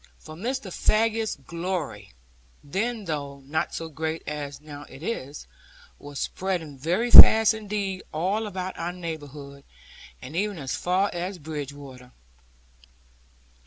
For 0.17 0.33
Mr. 0.33 0.71
Faggus's 0.73 1.35
glory, 1.35 2.13
then, 2.63 3.05
though 3.05 3.41
not 3.41 3.75
so 3.75 3.87
great 3.87 4.23
as 4.27 4.59
now 4.59 4.81
it 4.89 5.03
is, 5.03 5.45
was 5.99 6.17
spreading 6.19 6.75
very 6.75 7.11
fast 7.11 7.53
indeed 7.53 8.01
all 8.11 8.47
about 8.47 8.79
our 8.79 8.93
neighbourhood, 8.93 9.63
and 10.19 10.35
even 10.35 10.57
as 10.57 10.75
far 10.75 11.11
as 11.13 11.37
Bridgewater. 11.37 12.13